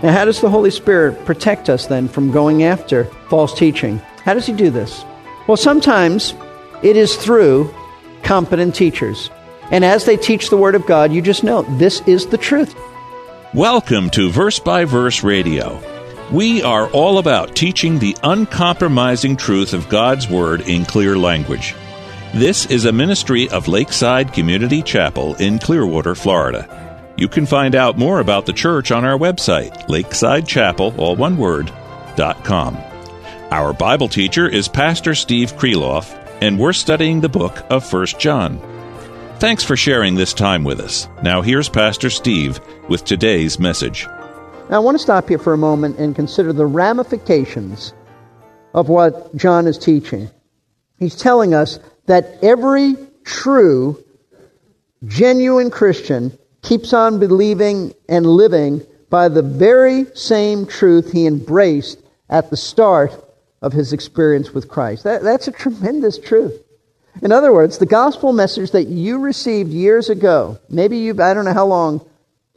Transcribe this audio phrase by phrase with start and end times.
[0.00, 3.98] Now, how does the Holy Spirit protect us then from going after false teaching?
[4.22, 5.04] How does He do this?
[5.48, 6.34] Well, sometimes
[6.84, 7.74] it is through
[8.22, 9.28] competent teachers.
[9.72, 12.76] And as they teach the Word of God, you just know this is the truth.
[13.54, 15.82] Welcome to Verse by Verse Radio.
[16.30, 21.74] We are all about teaching the uncompromising truth of God's Word in clear language.
[22.34, 26.87] This is a ministry of Lakeside Community Chapel in Clearwater, Florida.
[27.18, 31.72] You can find out more about the church on our website, lakesidechapel, all one word,
[32.14, 32.76] dot com.
[33.50, 38.60] Our Bible teacher is Pastor Steve Kreloff, and we're studying the book of First John.
[39.40, 41.08] Thanks for sharing this time with us.
[41.20, 44.06] Now here's Pastor Steve with today's message.
[44.70, 47.94] Now, I want to stop here for a moment and consider the ramifications
[48.74, 50.30] of what John is teaching.
[51.00, 54.04] He's telling us that every true,
[55.04, 62.50] genuine Christian keeps on believing and living by the very same truth he embraced at
[62.50, 63.10] the start
[63.62, 65.04] of his experience with Christ.
[65.04, 66.62] That, that's a tremendous truth.
[67.22, 71.46] In other words, the gospel message that you received years ago, maybe you I don't
[71.46, 72.06] know how long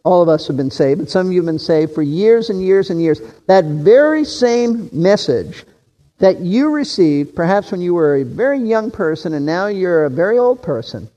[0.03, 2.49] all of us have been saved, but some of you have been saved for years
[2.49, 3.21] and years and years.
[3.47, 5.63] That very same message
[6.17, 10.09] that you received, perhaps when you were a very young person and now you're a
[10.09, 11.09] very old person,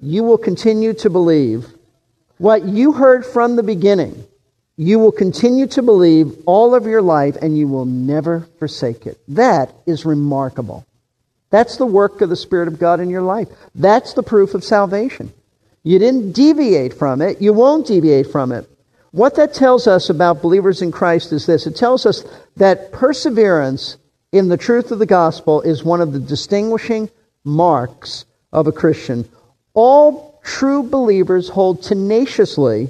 [0.00, 1.66] you will continue to believe
[2.40, 4.26] what you heard from the beginning,
[4.78, 9.20] you will continue to believe all of your life and you will never forsake it.
[9.28, 10.86] That is remarkable.
[11.50, 13.48] That's the work of the Spirit of God in your life.
[13.74, 15.34] That's the proof of salvation.
[15.82, 17.42] You didn't deviate from it.
[17.42, 18.66] You won't deviate from it.
[19.10, 22.24] What that tells us about believers in Christ is this it tells us
[22.56, 23.98] that perseverance
[24.32, 27.10] in the truth of the gospel is one of the distinguishing
[27.44, 29.28] marks of a Christian.
[29.74, 32.88] All true believers hold tenaciously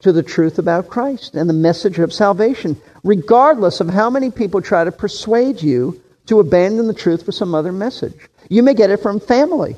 [0.00, 4.60] to the truth about Christ and the message of salvation, regardless of how many people
[4.60, 8.28] try to persuade you to abandon the truth for some other message.
[8.48, 9.76] You may get it from family.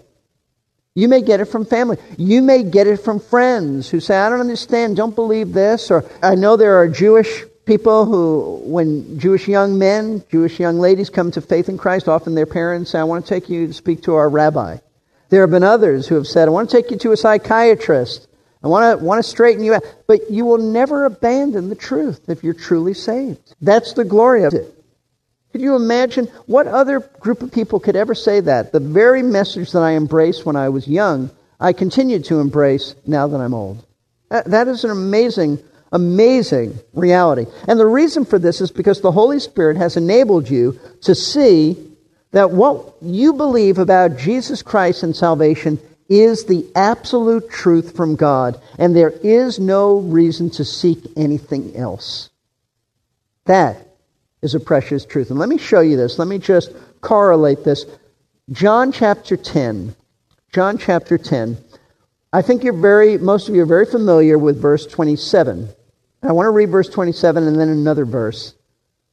[0.94, 1.98] You may get it from family.
[2.16, 5.90] You may get it from friends who say, I don't understand, don't believe this.
[5.90, 11.10] Or I know there are Jewish people who, when Jewish young men, Jewish young ladies
[11.10, 13.74] come to faith in Christ, often their parents say, I want to take you to
[13.74, 14.78] speak to our rabbi.
[15.34, 18.28] There have been others who have said, I want to take you to a psychiatrist.
[18.62, 19.82] I want to, want to straighten you out.
[20.06, 23.52] But you will never abandon the truth if you're truly saved.
[23.60, 24.72] That's the glory of it.
[25.50, 28.70] Could you imagine what other group of people could ever say that?
[28.70, 33.26] The very message that I embraced when I was young, I continue to embrace now
[33.26, 33.84] that I'm old.
[34.28, 35.58] That, that is an amazing,
[35.90, 37.46] amazing reality.
[37.66, 41.90] And the reason for this is because the Holy Spirit has enabled you to see
[42.34, 45.78] that what you believe about Jesus Christ and salvation
[46.08, 52.30] is the absolute truth from God, and there is no reason to seek anything else.
[53.44, 53.86] That
[54.42, 55.30] is a precious truth.
[55.30, 56.18] And let me show you this.
[56.18, 57.86] Let me just correlate this.
[58.50, 59.94] John chapter 10.
[60.52, 61.56] John chapter 10.
[62.32, 65.68] I think you're very, most of you are very familiar with verse 27.
[66.24, 68.54] I want to read verse 27 and then another verse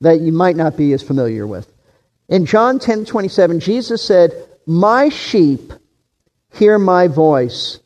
[0.02, 1.72] that you might not be as familiar with.
[2.30, 4.32] In John 10 27, Jesus said,
[4.66, 5.74] My sheep
[6.54, 7.80] hear my voice,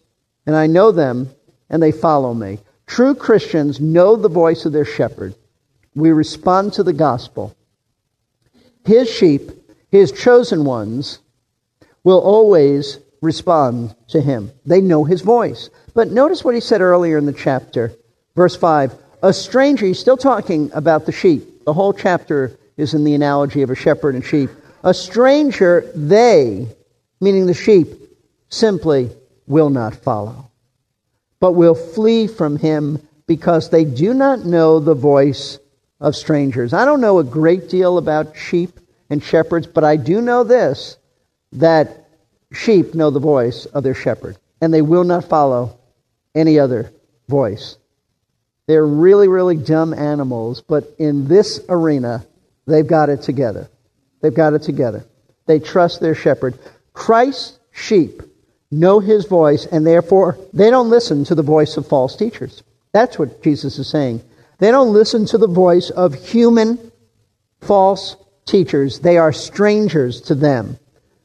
[0.46, 1.30] and I know them,
[1.70, 2.60] and they follow me.
[2.88, 5.36] True Christians know the voice of their shepherd.
[5.96, 7.56] We respond to the gospel.
[8.86, 9.52] His sheep,
[9.90, 11.20] his chosen ones,
[12.04, 14.52] will always respond to him.
[14.66, 15.70] They know his voice.
[15.94, 17.94] But notice what he said earlier in the chapter,
[18.36, 18.94] verse 5.
[19.24, 21.66] A stranger, he's still talking about the sheep.
[21.66, 24.50] The whole chapter is in the analogy of a shepherd and sheep.
[24.84, 26.68] A stranger, they,
[27.20, 27.88] meaning the sheep,
[28.50, 29.10] simply
[29.48, 30.50] will not follow,
[31.40, 35.60] but will flee from him because they do not know the voice
[36.00, 36.74] of strangers.
[36.74, 38.80] I don't know a great deal about sheep
[39.10, 40.98] and shepherds, but I do know this
[41.54, 42.10] that
[42.52, 45.78] sheep know the voice of their shepherd, and they will not follow
[46.34, 46.92] any other
[47.28, 47.78] voice.
[48.68, 52.26] They're really, really dumb animals, but in this arena,
[52.68, 53.70] They've got it together.
[54.22, 55.06] They've got it together.
[55.46, 56.58] they trust their shepherd.
[56.94, 58.24] Christ's sheep
[58.72, 62.64] know his voice, and therefore they don't listen to the voice of false teachers.
[62.94, 64.22] That's what Jesus is saying.
[64.58, 66.92] They don't listen to the voice of human
[67.62, 68.16] false
[68.46, 69.00] teachers.
[69.00, 70.80] They are strangers to them.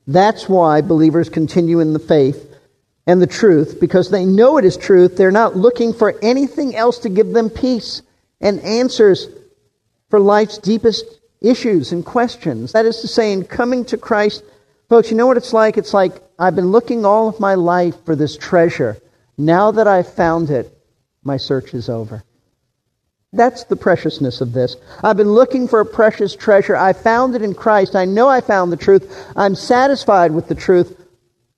[0.06, 2.46] That's why believers continue in the faith
[3.06, 5.16] and the truth, because they know it is truth.
[5.16, 8.02] They're not looking for anything else to give them peace
[8.40, 9.28] and answers
[10.10, 11.04] for life's deepest
[11.40, 12.72] issues and questions.
[12.72, 14.44] That is to say, in coming to Christ,
[14.88, 15.78] folks, you know what it's like?
[15.78, 18.96] It's like I've been looking all of my life for this treasure.
[19.38, 20.76] Now that I've found it,
[21.22, 22.22] my search is over.
[23.32, 24.76] That's the preciousness of this.
[25.04, 26.76] I've been looking for a precious treasure.
[26.76, 27.94] I found it in Christ.
[27.94, 29.32] I know I found the truth.
[29.36, 30.99] I'm satisfied with the truth.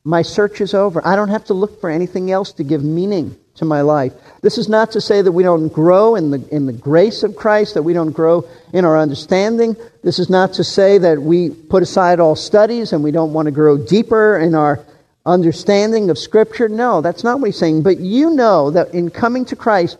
[0.04, 1.06] My search is over.
[1.06, 4.12] I don't have to look for anything else to give meaning to my life.
[4.40, 7.36] This is not to say that we don't grow in the, in the grace of
[7.36, 9.76] Christ, that we don't grow in our understanding.
[10.02, 13.46] This is not to say that we put aside all studies and we don't want
[13.46, 14.84] to grow deeper in our
[15.24, 16.68] understanding of Scripture.
[16.68, 17.82] No, that's not what he's saying.
[17.82, 19.98] But you know that in coming to Christ,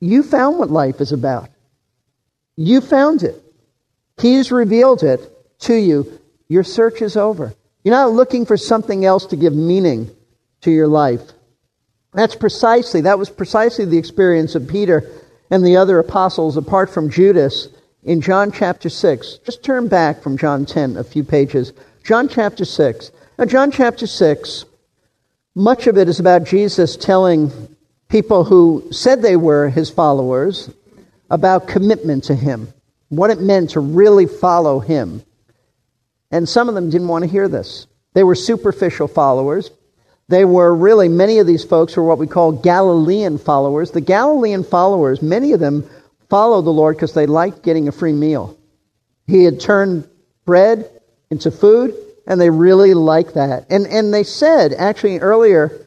[0.00, 1.50] you found what life is about.
[2.56, 3.42] You found it.
[4.18, 5.20] He's revealed it
[5.60, 6.20] to you.
[6.48, 7.52] Your search is over.
[7.84, 10.10] You're not looking for something else to give meaning
[10.62, 11.20] to your life.
[12.14, 15.08] That's precisely, that was precisely the experience of Peter
[15.50, 17.68] and the other apostles apart from Judas
[18.02, 19.38] in John chapter 6.
[19.44, 21.72] Just turn back from John 10 a few pages.
[22.04, 23.10] John chapter 6.
[23.38, 24.64] Now, John chapter 6,
[25.54, 27.50] much of it is about Jesus telling
[28.08, 30.70] people who said they were his followers
[31.30, 32.72] about commitment to him,
[33.08, 35.22] what it meant to really follow him.
[36.34, 37.86] And some of them didn't want to hear this.
[38.14, 39.70] They were superficial followers.
[40.26, 43.92] They were really, many of these folks were what we call Galilean followers.
[43.92, 45.88] The Galilean followers, many of them
[46.28, 48.58] followed the Lord because they liked getting a free meal.
[49.28, 50.08] He had turned
[50.44, 50.90] bread
[51.30, 51.94] into food,
[52.26, 53.66] and they really liked that.
[53.70, 55.86] And, and they said, actually, earlier,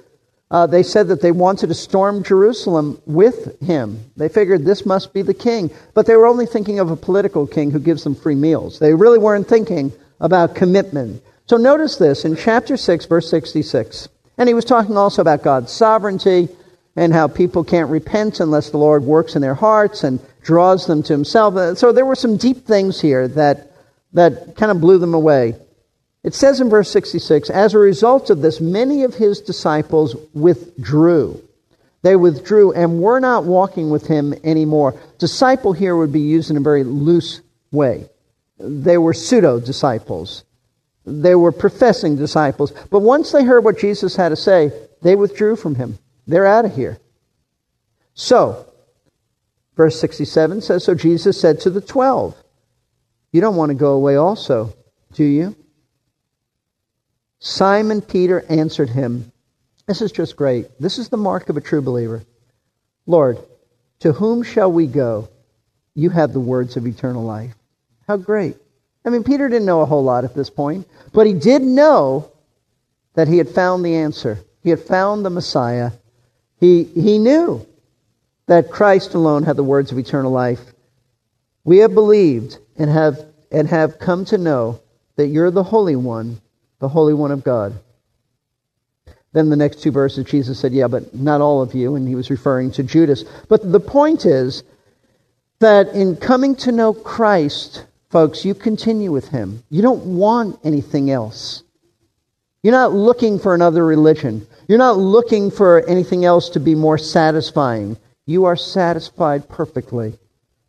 [0.50, 4.00] uh, they said that they wanted to storm Jerusalem with him.
[4.16, 5.72] They figured this must be the king.
[5.94, 8.80] But they were only thinking of a political king who gives them free meals.
[8.80, 11.22] They really weren't thinking about commitment.
[11.46, 14.10] So notice this in chapter 6, verse 66.
[14.38, 16.50] And he was talking also about God's sovereignty
[16.96, 21.04] and how people can't repent unless the Lord works in their hearts and draws them
[21.04, 21.56] to himself.
[21.56, 23.72] Uh, so there were some deep things here that,
[24.14, 25.56] that kind of blew them away.
[26.24, 31.42] It says in verse 66 As a result of this, many of his disciples withdrew.
[32.02, 35.00] They withdrew and were not walking with him anymore.
[35.20, 37.42] Disciple here would be used in a very loose
[37.72, 38.10] way.
[38.60, 40.44] They were pseudo disciples,
[41.06, 42.72] they were professing disciples.
[42.90, 44.72] But once they heard what Jesus had to say,
[45.02, 46.00] they withdrew from him.
[46.26, 47.00] They're out of here.
[48.14, 48.66] So,
[49.76, 52.36] verse 67 says So Jesus said to the twelve,
[53.32, 54.74] You don't want to go away also,
[55.14, 55.56] do you?
[57.40, 59.32] Simon Peter answered him,
[59.86, 60.68] This is just great.
[60.82, 62.24] This is the mark of a true believer.
[63.06, 63.38] Lord,
[64.00, 65.30] to whom shall we go?
[65.96, 67.56] You have the words of eternal life.
[68.08, 68.58] How great.
[69.06, 72.32] I mean, Peter didn't know a whole lot at this point, but he did know
[73.16, 74.40] that he had found the answer.
[74.64, 75.92] He had found the Messiah.
[76.60, 77.66] He, he knew
[78.48, 80.62] that Christ alone had the words of eternal life.
[81.64, 84.82] We have believed and have, and have come to know
[85.16, 86.42] that you're the Holy One
[86.80, 87.74] the Holy One of God.
[89.34, 92.16] Then the next two verses, Jesus said, Yeah, but not all of you, and he
[92.16, 93.24] was referring to Judas.
[93.50, 94.64] But the point is
[95.60, 99.64] that in coming to know Christ, folks, you continue with him.
[99.70, 101.64] You don't want anything else.
[102.64, 104.48] You're not looking for another religion.
[104.68, 107.98] You're not looking for anything else to be more satisfying.
[108.26, 110.18] You are satisfied perfectly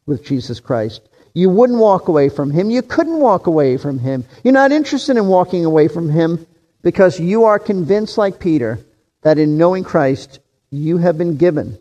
[0.06, 1.02] with Jesus Christ.
[1.34, 2.70] You wouldn't walk away from him.
[2.70, 4.24] You couldn't walk away from him.
[4.42, 6.46] You're not interested in walking away from him
[6.82, 8.80] because you are convinced, like Peter,
[9.22, 10.40] that in knowing Christ,
[10.70, 11.78] you have been given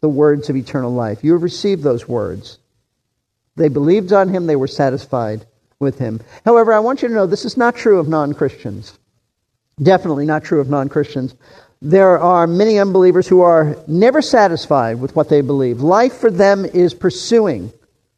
[0.00, 1.24] the words of eternal life.
[1.24, 2.58] You have received those words.
[3.56, 5.46] They believed on him, they were satisfied
[5.78, 6.20] with him.
[6.44, 8.98] However, I want you to know this is not true of non Christians.
[9.82, 11.34] Definitely not true of non Christians.
[11.82, 15.80] There are many unbelievers who are never satisfied with what they believe.
[15.80, 17.72] Life for them is pursuing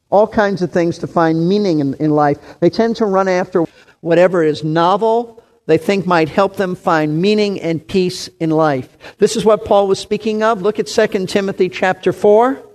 [0.09, 2.37] all kinds of things to find meaning in, in life.
[2.59, 3.65] They tend to run after
[3.99, 8.97] whatever is novel, they think might help them find meaning and peace in life.
[9.19, 10.63] This is what Paul was speaking of.
[10.63, 12.68] Look at 2 Timothy chapter 4.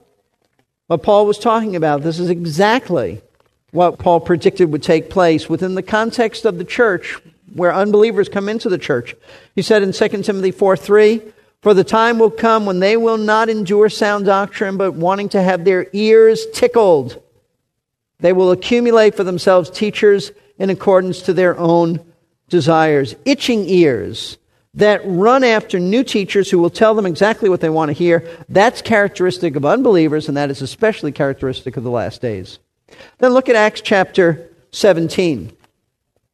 [0.87, 2.03] What Paul was talking about.
[2.03, 3.23] This is exactly
[3.71, 7.19] what Paul predicted would take place within the context of the church
[7.55, 9.15] where unbelievers come into the church.
[9.55, 11.23] He said in 2 Timothy 4 3,
[11.63, 15.43] for the time will come when they will not endure sound doctrine, but wanting to
[15.43, 17.23] have their ears tickled
[18.21, 22.01] they will accumulate for themselves teachers in accordance to their own
[22.49, 24.39] desires, itching ears
[24.75, 28.29] that run after new teachers who will tell them exactly what they want to hear.
[28.49, 32.59] That's characteristic of unbelievers, and that is especially characteristic of the last days.
[33.19, 35.53] Then look at Acts chapter 17.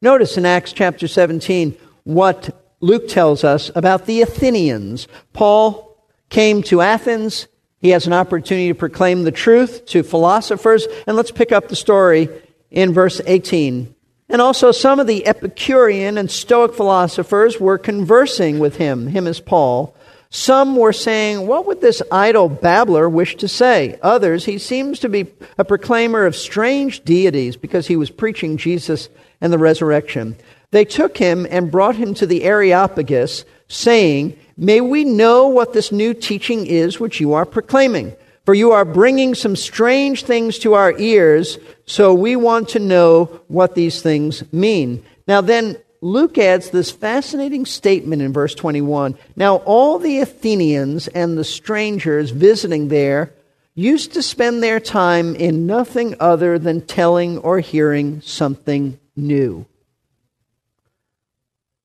[0.03, 5.07] Notice in Acts chapter 17 what Luke tells us about the Athenians.
[5.35, 5.99] Paul
[6.31, 7.47] came to Athens.
[7.79, 10.87] He has an opportunity to proclaim the truth to philosophers.
[11.07, 12.29] And let's pick up the story
[12.71, 13.95] in verse 18.
[14.31, 19.41] And also, some of the Epicurean and Stoic philosophers were conversing with him, him as
[19.41, 19.93] Paul.
[20.31, 23.99] Some were saying, What would this idle babbler wish to say?
[24.03, 25.27] Others, he seems to be
[25.59, 29.09] a proclaimer of strange deities because he was preaching Jesus
[29.41, 30.37] and the resurrection.
[30.71, 35.91] They took him and brought him to the Areopagus, saying, May we know what this
[35.91, 38.15] new teaching is which you are proclaiming.
[38.47, 41.59] For you are bringing some strange things to our ears,
[41.91, 45.05] so we want to know what these things mean.
[45.27, 49.19] Now, then, Luke adds this fascinating statement in verse 21.
[49.35, 53.33] Now, all the Athenians and the strangers visiting there
[53.75, 59.67] used to spend their time in nothing other than telling or hearing something new.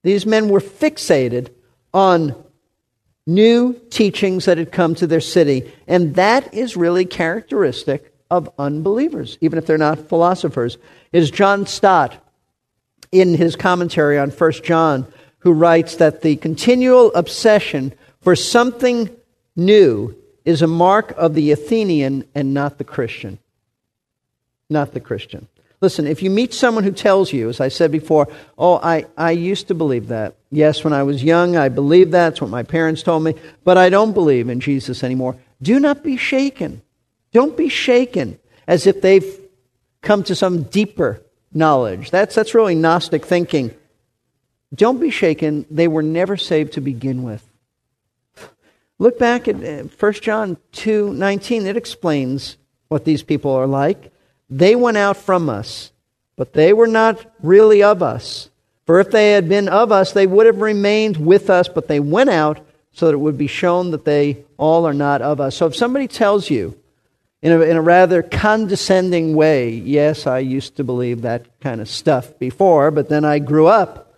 [0.04, 1.50] These men were fixated
[1.96, 2.36] on
[3.26, 5.74] new teachings that had come to their city.
[5.88, 10.78] And that is really characteristic of unbelievers, even if they're not philosophers.
[11.12, 12.18] Is John Stott
[13.12, 15.08] in his commentary on 1 John
[15.40, 19.10] who writes that the continual obsession for something
[19.56, 23.38] new is a mark of the Athenian and not the Christian.
[24.70, 25.48] Not the Christian.
[25.82, 28.28] Listen, if you meet someone who tells you, as I said before,
[28.58, 30.36] oh, I, I used to believe that.
[30.50, 32.30] Yes, when I was young, I believed that.
[32.30, 33.36] That's what my parents told me.
[33.64, 35.36] But I don't believe in Jesus anymore.
[35.62, 36.82] Do not be shaken.
[37.36, 39.42] Don't be shaken as if they've
[40.02, 41.22] come to some deeper
[41.54, 42.10] knowledge.
[42.10, 43.76] That's, that's really Gnostic thinking.
[44.74, 45.66] Don't be shaken.
[45.70, 47.46] They were never saved to begin with.
[49.00, 51.68] Look back at 1 uh, John 2 19.
[51.68, 52.56] It explains
[52.88, 54.14] what these people are like.
[54.50, 55.92] They went out from us,
[56.38, 58.50] but they were not really of us.
[58.86, 62.00] For if they had been of us, they would have remained with us, but they
[62.00, 65.58] went out so that it would be shown that they all are not of us.
[65.58, 66.80] So if somebody tells you
[67.46, 71.88] in a, in a rather condescending way, yes, I used to believe that kind of
[71.88, 74.18] stuff before, but then I grew up.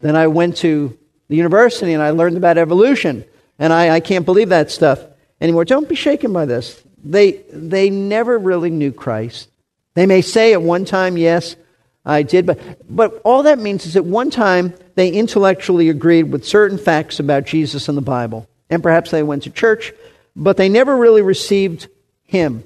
[0.00, 0.94] Then I went to
[1.28, 3.24] the university and I learned about evolution,
[3.58, 5.02] and I, I can't believe that stuff
[5.40, 5.64] anymore.
[5.64, 6.78] Don't be shaken by this.
[7.02, 9.48] They, they never really knew Christ.
[9.94, 11.56] They may say at one time, yes,
[12.04, 12.60] I did, but,
[12.94, 17.46] but all that means is at one time they intellectually agreed with certain facts about
[17.46, 18.46] Jesus and the Bible.
[18.68, 19.94] And perhaps they went to church,
[20.36, 21.88] but they never really received
[22.28, 22.62] Him.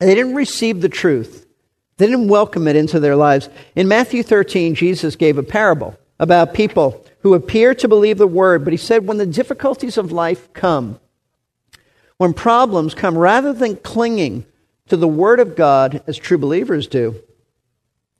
[0.00, 1.46] They didn't receive the truth.
[1.96, 3.48] They didn't welcome it into their lives.
[3.74, 8.64] In Matthew 13, Jesus gave a parable about people who appear to believe the word,
[8.64, 11.00] but he said, when the difficulties of life come,
[12.18, 14.44] when problems come, rather than clinging
[14.88, 17.14] to the Word of God as true believers do,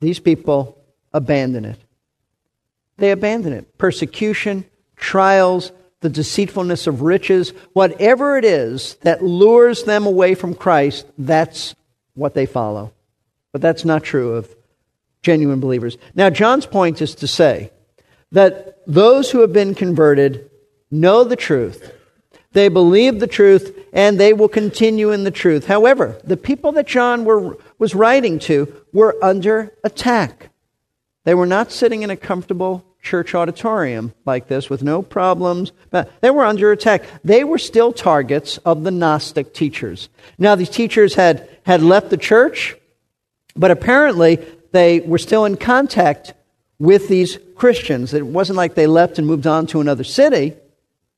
[0.01, 0.81] these people
[1.13, 1.79] abandon it.
[2.97, 3.77] They abandon it.
[3.79, 4.65] Persecution,
[4.97, 11.75] trials, the deceitfulness of riches, whatever it is that lures them away from Christ, that's
[12.15, 12.93] what they follow.
[13.53, 14.55] But that's not true of
[15.23, 15.99] genuine believers.
[16.15, 17.73] Now, John's point is to say
[18.33, 20.51] that those who have been converted
[20.91, 21.93] know the truth
[22.53, 25.67] they believe the truth and they will continue in the truth.
[25.67, 30.51] However, the people that John were, was writing to were under attack.
[31.25, 35.73] They were not sitting in a comfortable church auditorium like this with no problems.
[35.91, 37.05] But they were under attack.
[37.25, 40.09] They were still targets of the Gnostic teachers.
[40.39, 42.77] Now, these teachers had, had left the church,
[43.57, 44.37] but apparently
[44.73, 46.35] they were still in contact
[46.79, 48.15] with these Christians.
[48.15, 50.55] It wasn't like they left and moved on to another city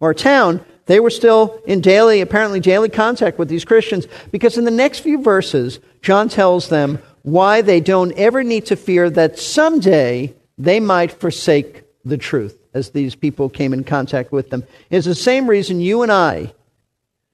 [0.01, 0.65] or town.
[0.87, 5.01] They were still in daily, apparently daily contact with these Christians because in the next
[5.01, 10.81] few verses, John tells them why they don't ever need to fear that someday they
[10.81, 14.65] might forsake the truth as these people came in contact with them.
[14.91, 16.55] It's the same reason you and I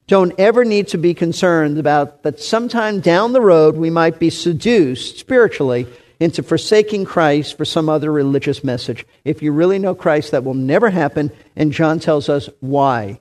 [0.06, 4.30] don't ever need to be concerned about that sometime down the road we might be
[4.30, 5.87] seduced spiritually
[6.21, 9.04] into forsaking Christ for some other religious message.
[9.25, 13.21] If you really know Christ, that will never happen, and John tells us why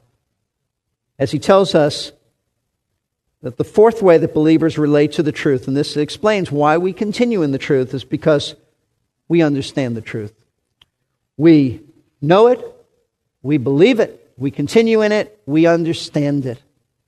[1.18, 2.12] as he tells us
[3.42, 6.94] that the fourth way that believers relate to the truth, and this explains why we
[6.94, 8.56] continue in the truth, is because
[9.28, 10.34] we understand the truth.
[11.38, 11.82] We
[12.22, 12.64] know it,
[13.42, 16.60] we believe it, we continue in it, we understand it.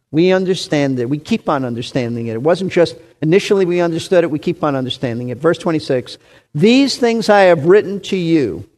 [0.09, 1.09] We understand it.
[1.09, 2.33] We keep on understanding it.
[2.33, 5.37] It wasn't just initially we understood it, we keep on understanding it.
[5.37, 6.17] Verse 26
[6.55, 8.69] These things I have written to you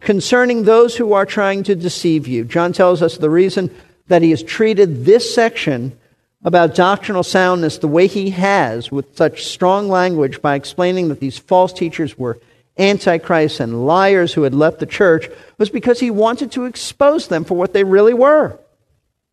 [0.00, 2.44] concerning those who are trying to deceive you.
[2.44, 3.70] John tells us the reason
[4.08, 5.98] that he has treated this section
[6.42, 11.38] about doctrinal soundness the way he has with such strong language by explaining that these
[11.38, 12.38] false teachers were
[12.76, 15.28] antichrists and liars who had left the church
[15.58, 18.58] was because he wanted to expose them for what they really were.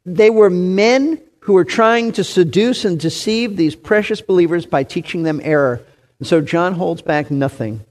[0.05, 5.23] They were men who were trying to seduce and deceive these precious believers by teaching
[5.23, 5.81] them error.
[6.19, 7.83] And so John holds back nothing.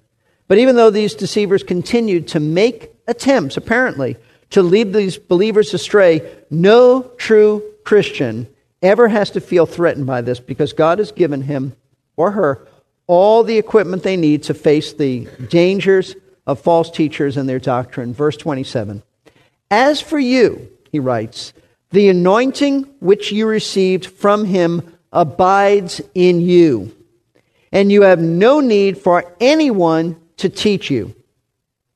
[0.47, 4.17] But even though these deceivers continued to make attempts, apparently,
[4.51, 8.49] to lead these believers astray, no true Christian
[8.83, 11.77] ever has to feel threatened by this because God has given him
[12.17, 12.67] or her
[13.11, 16.15] all the equipment they need to face the dangers
[16.47, 18.15] of false teachers and their doctrine.
[18.15, 19.03] Verse 27.
[19.69, 21.53] As for you, he writes,
[21.91, 26.95] the anointing which you received from him abides in you,
[27.73, 31.13] and you have no need for anyone to teach you.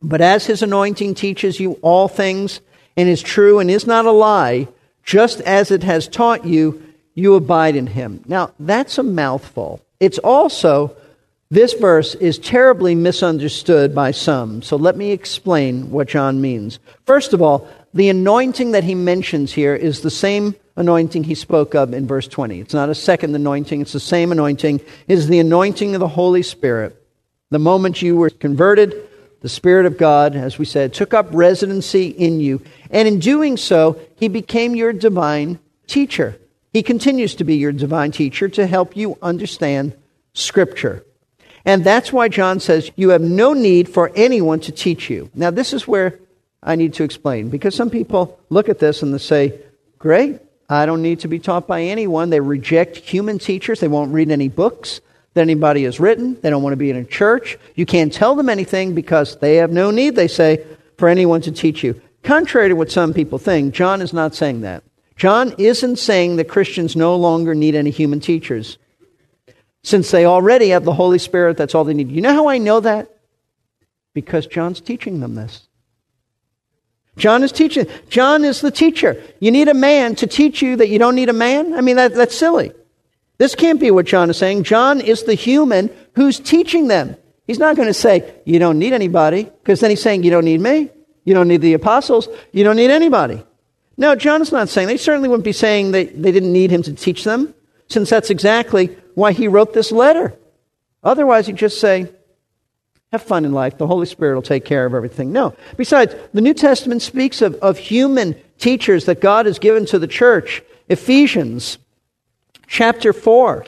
[0.03, 2.61] But as his anointing teaches you all things,
[2.97, 4.67] and is true and is not a lie,
[5.05, 6.83] just as it has taught you,
[7.15, 8.25] you abide in him.
[8.27, 9.81] Now, that's a mouthful.
[10.01, 10.97] It's also,
[11.51, 14.63] this verse is terribly misunderstood by some.
[14.63, 16.79] So let me explain what John means.
[17.07, 21.75] First of all, the anointing that he mentions here is the same anointing he spoke
[21.75, 22.61] of in verse 20.
[22.61, 24.81] It's not a second anointing, it's the same anointing.
[25.07, 27.01] It is the anointing of the Holy Spirit.
[27.51, 28.95] The moment you were converted,
[29.41, 32.63] the Spirit of God, as we said, took up residency in you.
[32.91, 36.37] And in doing so, he became your divine teacher.
[36.73, 39.95] He continues to be your divine teacher to help you understand
[40.33, 41.05] Scripture.
[41.65, 45.31] And that's why John says you have no need for anyone to teach you.
[45.35, 46.19] Now, this is where
[46.63, 49.61] I need to explain because some people look at this and they say,
[49.99, 52.31] Great, I don't need to be taught by anyone.
[52.31, 55.01] They reject human teachers, they won't read any books
[55.35, 57.59] that anybody has written, they don't want to be in a church.
[57.75, 60.65] You can't tell them anything because they have no need, they say,
[60.97, 62.01] for anyone to teach you.
[62.23, 64.85] Contrary to what some people think, John is not saying that.
[65.17, 68.79] John isn't saying that Christians no longer need any human teachers.
[69.85, 72.11] Since they already have the Holy Spirit, that's all they need.
[72.11, 73.11] You know how I know that?
[74.15, 75.69] Because John's teaching them this.
[77.17, 77.87] John is teaching.
[78.09, 79.23] John is the teacher.
[79.41, 81.75] You need a man to teach you that you don't need a man?
[81.75, 82.73] I mean, that, that's silly.
[83.37, 84.65] This can't be what John is saying.
[84.65, 87.17] John is the human who's teaching them.
[87.47, 90.47] He's not going to say, You don't need anybody, because then he's saying, You don't
[90.47, 90.89] need me.
[91.25, 92.27] You don't need the apostles.
[92.53, 93.45] You don't need anybody.
[93.99, 94.89] No, John is not saying.
[94.89, 97.55] They certainly wouldn't be saying that they didn't need him to teach them,
[97.89, 100.37] since that's exactly why he wrote this letter.
[101.03, 102.11] Otherwise, he'd just say,
[103.13, 103.79] have fun in life.
[103.79, 105.31] The Holy Spirit will take care of everything.
[105.33, 105.55] No.
[105.77, 110.09] Besides, the New Testament speaks of, of human teachers that God has given to the
[110.09, 110.63] church.
[110.89, 111.79] Ephesians
[112.67, 113.67] chapter 4,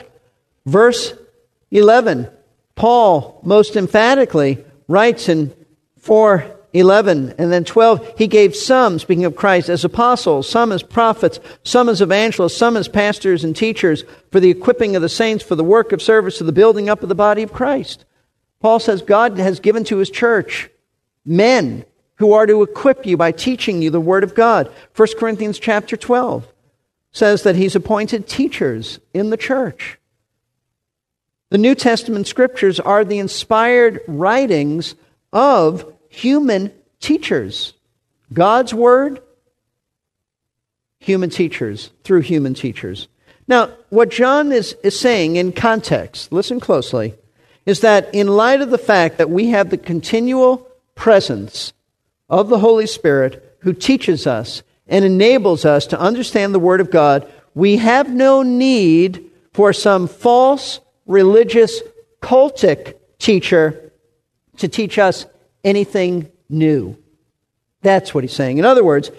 [0.65, 1.13] verse
[1.71, 2.29] 11.
[2.75, 5.53] Paul most emphatically writes in
[5.99, 10.83] 4 11 and then 12 he gave some speaking of christ as apostles some as
[10.83, 15.43] prophets some as evangelists some as pastors and teachers for the equipping of the saints
[15.43, 18.03] for the work of service to the building up of the body of christ
[18.59, 20.69] Paul says God has given to his church
[21.25, 24.71] men who are to equip you by teaching you the word of God.
[24.95, 26.51] 1 Corinthians chapter 12
[27.11, 29.99] says that he's appointed teachers in the church.
[31.49, 34.95] The New Testament scriptures are the inspired writings
[35.31, 37.73] of human teachers.
[38.33, 39.21] God's word,
[40.99, 43.07] human teachers, through human teachers.
[43.47, 47.15] Now, what John is, is saying in context, listen closely
[47.65, 51.73] is that in light of the fact that we have the continual presence
[52.29, 56.91] of the Holy Spirit who teaches us and enables us to understand the Word of
[56.91, 61.81] God, we have no need for some false religious
[62.21, 63.91] cultic teacher
[64.57, 65.25] to teach us
[65.63, 66.97] anything new.
[67.81, 68.57] That's what he's saying.
[68.57, 69.11] In other words,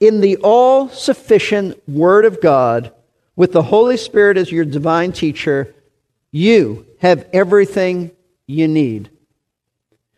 [0.00, 2.92] in the all sufficient Word of God,
[3.36, 5.74] with the Holy Spirit as your divine teacher,
[6.30, 8.10] you have everything
[8.46, 9.10] you need.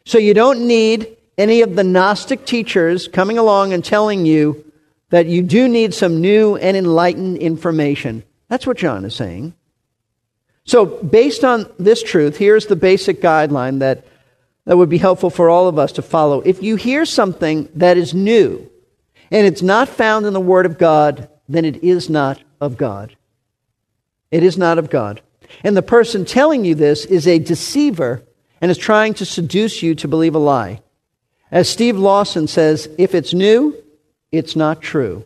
[0.04, 4.64] So you don't need any of the Gnostic teachers coming along and telling you
[5.10, 8.22] that you do need some new and enlightened information.
[8.48, 9.54] That's what John is saying.
[10.66, 14.06] So, based on this truth, here's the basic guideline that,
[14.64, 16.40] that would be helpful for all of us to follow.
[16.40, 18.70] If you hear something that is new
[19.30, 23.16] and it's not found in the Word of God, then it is not of God.
[24.30, 25.20] It is not of God.
[25.62, 28.22] And the person telling you this is a deceiver
[28.60, 30.80] and is trying to seduce you to believe a lie.
[31.50, 33.76] As Steve Lawson says, if it's new,
[34.32, 35.24] it's not true.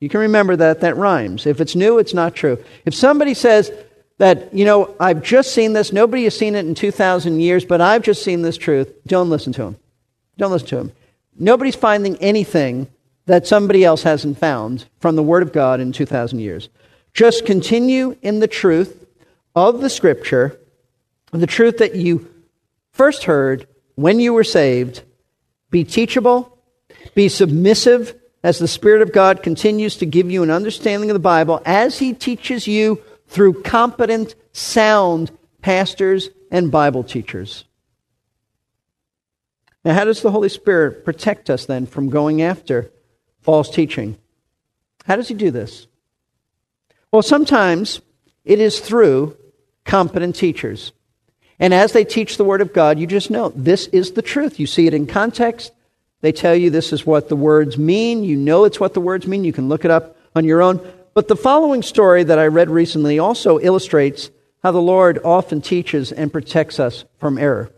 [0.00, 1.46] You can remember that that rhymes.
[1.46, 2.62] If it's new, it's not true.
[2.84, 3.72] If somebody says
[4.18, 7.80] that, you know, I've just seen this, nobody has seen it in 2,000 years, but
[7.80, 9.76] I've just seen this truth, don't listen to him.
[10.38, 10.92] Don't listen to him.
[11.36, 12.88] Nobody's finding anything
[13.26, 16.68] that somebody else hasn't found from the Word of God in 2,000 years.
[17.12, 19.06] Just continue in the truth
[19.54, 20.58] of the Scripture,
[21.32, 22.28] the truth that you
[22.92, 25.02] first heard when you were saved.
[25.70, 26.58] Be teachable,
[27.14, 31.20] be submissive as the Spirit of God continues to give you an understanding of the
[31.20, 35.30] Bible as He teaches you through competent, sound
[35.62, 37.64] pastors and Bible teachers.
[39.84, 42.90] Now, how does the Holy Spirit protect us then from going after
[43.42, 44.16] false teaching?
[45.04, 45.86] How does He do this?
[47.12, 48.00] Well, sometimes
[48.44, 49.36] it is through
[49.84, 50.92] competent teachers.
[51.58, 54.58] And as they teach the Word of God, you just know this is the truth.
[54.58, 55.72] You see it in context.
[56.22, 58.24] They tell you this is what the words mean.
[58.24, 59.44] You know it's what the words mean.
[59.44, 60.80] You can look it up on your own.
[61.14, 64.30] But the following story that I read recently also illustrates
[64.64, 67.70] how the Lord often teaches and protects us from error.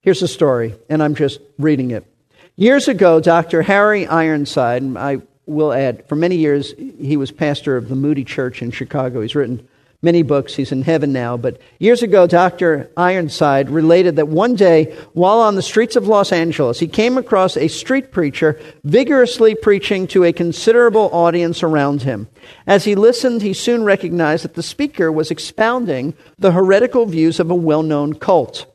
[0.00, 2.06] Here's the story, and I'm just reading it.
[2.54, 3.62] Years ago, Dr.
[3.62, 8.62] Harry Ironside, I will add, for many years, he was pastor of the Moody Church
[8.62, 9.20] in Chicago.
[9.20, 9.66] He's written
[10.00, 10.54] many books.
[10.54, 11.36] He's in heaven now.
[11.36, 12.90] But years ago, Dr.
[12.96, 17.56] Ironside related that one day, while on the streets of Los Angeles, he came across
[17.56, 22.28] a street preacher vigorously preaching to a considerable audience around him.
[22.66, 27.50] As he listened, he soon recognized that the speaker was expounding the heretical views of
[27.50, 28.66] a well known cult.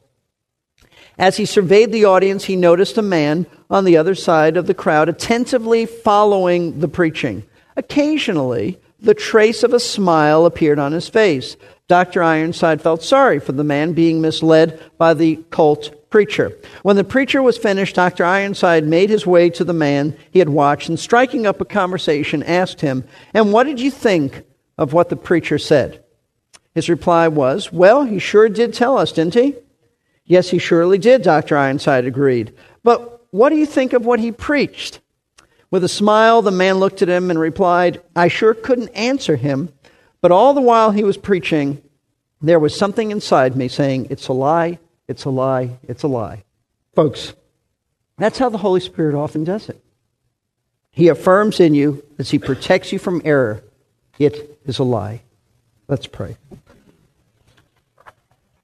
[1.17, 4.73] As he surveyed the audience, he noticed a man on the other side of the
[4.73, 7.43] crowd attentively following the preaching.
[7.77, 11.57] Occasionally, the trace of a smile appeared on his face.
[11.89, 12.23] Dr.
[12.23, 16.57] Ironside felt sorry for the man being misled by the cult preacher.
[16.83, 18.23] When the preacher was finished, Dr.
[18.23, 22.41] Ironside made his way to the man he had watched and, striking up a conversation,
[22.43, 24.43] asked him, And what did you think
[24.77, 26.01] of what the preacher said?
[26.73, 29.55] His reply was, Well, he sure did tell us, didn't he?
[30.25, 31.57] Yes, he surely did, Dr.
[31.57, 32.53] Ironside agreed.
[32.83, 35.01] But what do you think of what he preached?
[35.73, 39.73] With a smile, the man looked at him and replied, I sure couldn't answer him,
[40.21, 41.81] but all the while he was preaching,
[42.43, 46.43] there was something inside me saying, It's a lie, it's a lie, it's a lie.
[46.93, 47.33] Folks,
[48.19, 49.83] that's how the Holy Spirit often does it.
[50.91, 53.63] He affirms in you as he protects you from error,
[54.19, 55.23] it is a lie.
[55.87, 56.37] Let's pray.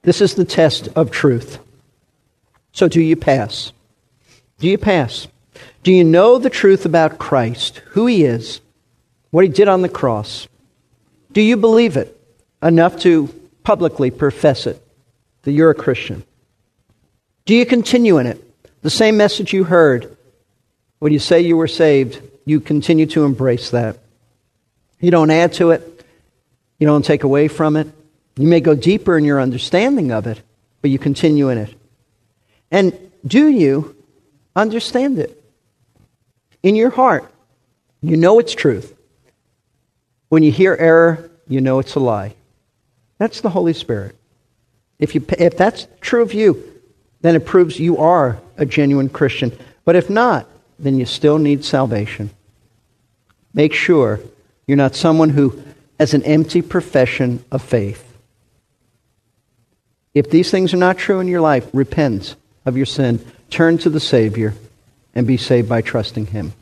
[0.04, 1.58] This is the test of truth.
[2.72, 3.74] So, do you pass?
[4.60, 5.28] Do you pass?
[5.84, 8.62] Do you know the truth about Christ, who he is,
[9.32, 10.48] what he did on the cross?
[11.32, 12.16] Do you believe it
[12.62, 13.28] enough to
[13.64, 14.82] publicly profess it
[15.44, 16.24] that you're a Christian?
[17.46, 18.44] Do you continue in it?
[18.82, 20.18] The same message you heard
[21.00, 23.98] when you say you were saved, you continue to embrace that.
[25.00, 26.06] You don't add to it,
[26.78, 27.88] you don't take away from it.
[28.38, 30.42] You may go deeper in your understanding of it,
[30.82, 31.74] but you continue in it.
[32.72, 33.96] And do you
[34.56, 35.39] understand it?
[36.64, 37.32] In your heart.
[38.02, 38.96] You know it's truth.
[40.30, 42.36] When you hear error, you know it's a lie.
[43.18, 44.16] That's the Holy Spirit.
[45.00, 46.64] If, you, if that's true of you,
[47.22, 49.58] then it proves you are a genuine Christian.
[49.86, 52.30] But if not, then you still need salvation.
[53.54, 54.20] Make sure
[54.68, 55.62] you're not someone who
[56.00, 58.06] has an empty profession of faith.
[60.14, 63.90] If these things are not true in your life, repent of your sin, turn to
[63.90, 64.54] the Savior,
[65.20, 66.54] and be saved by trusting Him.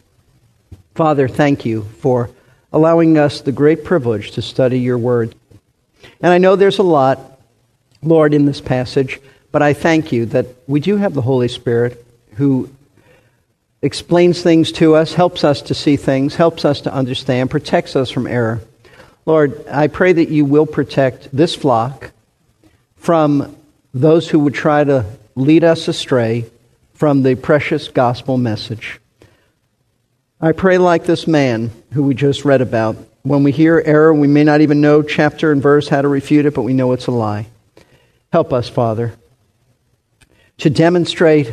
[0.95, 2.31] Father, thank you for
[2.73, 5.35] allowing us the great privilege to study your word.
[6.21, 7.39] And I know there's a lot,
[8.01, 12.03] Lord, in this passage, but I thank you that we do have the Holy Spirit
[12.33, 12.71] who
[13.83, 18.09] explains things to us, helps us to see things, helps us to understand, protects us
[18.09, 18.59] from error.
[19.27, 22.09] Lord, I pray that you will protect this flock
[22.95, 23.55] from
[23.93, 26.49] those who would try to lead us astray
[26.97, 28.99] from the precious gospel message.
[30.41, 32.95] I pray like this man who we just read about.
[33.21, 36.47] When we hear error, we may not even know chapter and verse how to refute
[36.47, 37.45] it, but we know it's a lie.
[38.33, 39.13] Help us, Father,
[40.57, 41.51] to demonstrate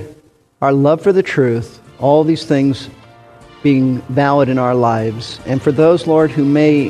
[0.62, 2.88] our love for the truth, all these things
[3.62, 5.40] being valid in our lives.
[5.44, 6.88] And for those, Lord, who may,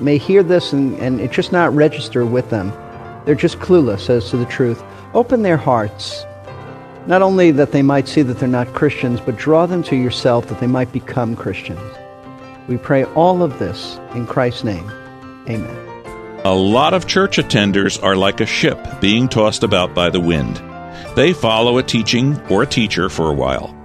[0.00, 2.72] may hear this and, and it just not register with them,
[3.24, 4.82] they're just clueless as to the truth.
[5.14, 6.26] Open their hearts
[7.06, 10.48] not only that they might see that they're not Christians, but draw them to yourself
[10.48, 11.80] that they might become Christians.
[12.68, 14.88] We pray all of this in Christ's name.
[15.48, 15.86] Amen.
[16.44, 20.62] A lot of church attenders are like a ship being tossed about by the wind.
[21.16, 23.76] They follow a teaching or a teacher for a while.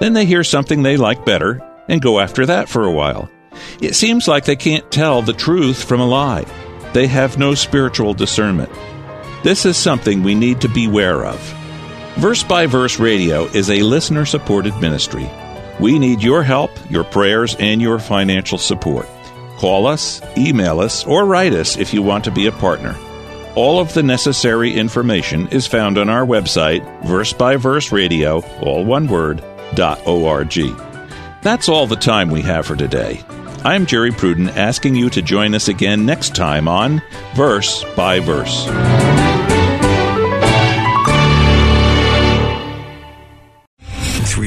[0.00, 3.30] Then they hear something they like better, and go after that for a while.
[3.80, 6.46] It seems like they can't tell the truth from a lie.
[6.92, 8.70] They have no spiritual discernment.
[9.44, 11.61] This is something we need to beware of.
[12.16, 15.28] Verse by Verse Radio is a listener supported ministry.
[15.80, 19.06] We need your help, your prayers, and your financial support.
[19.56, 22.96] Call us, email us, or write us if you want to be a partner.
[23.56, 28.84] All of the necessary information is found on our website, Verse by Verse Radio, all
[28.84, 29.42] one word,
[29.74, 30.54] dot .org.
[31.42, 33.22] That's all the time we have for today.
[33.64, 37.02] I'm Jerry Pruden asking you to join us again next time on
[37.34, 38.66] Verse by Verse.